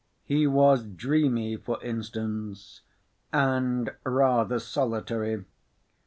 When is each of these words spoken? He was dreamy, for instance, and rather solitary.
He 0.23 0.47
was 0.47 0.83
dreamy, 0.83 1.57
for 1.57 1.79
instance, 1.83 2.81
and 3.31 3.91
rather 4.03 4.57
solitary. 4.57 5.45